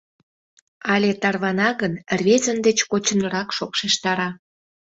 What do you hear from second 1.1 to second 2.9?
тарвана гын, рвезын деч